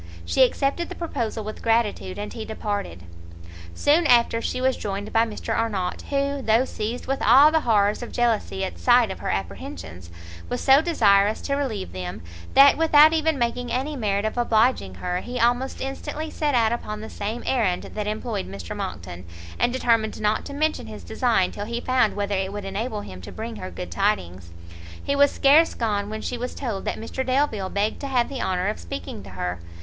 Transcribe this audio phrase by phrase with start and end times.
[0.25, 3.03] She accepted the proposal with gratitude, and he departed.
[3.75, 8.01] Soon after she was joined by Mr Arnott, who, though seized with all the horrors
[8.01, 10.09] of jealousy at sight of her apprehensions,
[10.49, 12.23] was so desirous to relieve them,
[12.55, 17.01] that without even making any merit of obliging her, he almost instantly set out upon
[17.01, 19.23] the same errand that employed Mr Monckton,
[19.59, 23.21] and determined not to mention his design till he found whether it would enable him
[23.21, 24.49] to bring her good tidings.
[25.03, 28.41] He was scarce gone when she was told that Mr Delvile begged to have the
[28.41, 29.59] honour of speaking to her.